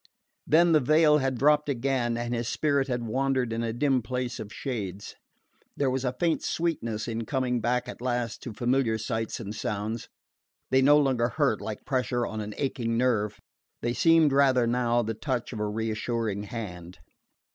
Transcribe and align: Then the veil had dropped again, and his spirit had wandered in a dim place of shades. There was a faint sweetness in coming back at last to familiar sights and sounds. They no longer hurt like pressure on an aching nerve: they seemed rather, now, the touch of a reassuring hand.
Then 0.47 0.71
the 0.71 0.79
veil 0.79 1.19
had 1.19 1.37
dropped 1.37 1.69
again, 1.69 2.17
and 2.17 2.33
his 2.33 2.47
spirit 2.49 2.87
had 2.87 3.03
wandered 3.03 3.53
in 3.53 3.61
a 3.61 3.71
dim 3.71 4.01
place 4.01 4.39
of 4.39 4.51
shades. 4.51 5.13
There 5.77 5.91
was 5.91 6.03
a 6.03 6.15
faint 6.19 6.41
sweetness 6.43 7.07
in 7.07 7.23
coming 7.27 7.61
back 7.61 7.87
at 7.87 8.01
last 8.01 8.41
to 8.41 8.53
familiar 8.55 8.97
sights 8.97 9.39
and 9.39 9.53
sounds. 9.53 10.09
They 10.71 10.81
no 10.81 10.97
longer 10.97 11.29
hurt 11.29 11.61
like 11.61 11.85
pressure 11.85 12.25
on 12.25 12.41
an 12.41 12.55
aching 12.57 12.97
nerve: 12.97 13.39
they 13.83 13.93
seemed 13.93 14.31
rather, 14.33 14.65
now, 14.65 15.03
the 15.03 15.13
touch 15.13 15.53
of 15.53 15.59
a 15.59 15.67
reassuring 15.67 16.45
hand. 16.45 16.97